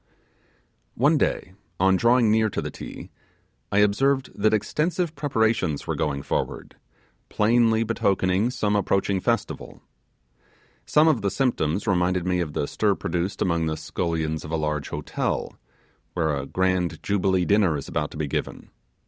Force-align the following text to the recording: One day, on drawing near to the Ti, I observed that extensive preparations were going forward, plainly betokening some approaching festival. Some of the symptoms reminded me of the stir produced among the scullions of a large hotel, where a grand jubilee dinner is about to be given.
One 0.95 1.15
day, 1.19 1.53
on 1.79 1.95
drawing 1.95 2.31
near 2.31 2.49
to 2.49 2.59
the 2.59 2.71
Ti, 2.71 3.11
I 3.71 3.77
observed 3.77 4.31
that 4.33 4.51
extensive 4.51 5.13
preparations 5.13 5.85
were 5.85 5.93
going 5.93 6.23
forward, 6.23 6.75
plainly 7.29 7.83
betokening 7.83 8.49
some 8.49 8.75
approaching 8.75 9.19
festival. 9.19 9.83
Some 10.87 11.07
of 11.07 11.21
the 11.21 11.29
symptoms 11.29 11.85
reminded 11.85 12.25
me 12.25 12.39
of 12.39 12.53
the 12.53 12.67
stir 12.67 12.95
produced 12.95 13.43
among 13.43 13.67
the 13.67 13.77
scullions 13.77 14.43
of 14.43 14.49
a 14.49 14.57
large 14.57 14.89
hotel, 14.89 15.53
where 16.15 16.35
a 16.35 16.47
grand 16.47 17.03
jubilee 17.03 17.45
dinner 17.45 17.77
is 17.77 17.87
about 17.87 18.09
to 18.09 18.17
be 18.17 18.25
given. 18.25 18.71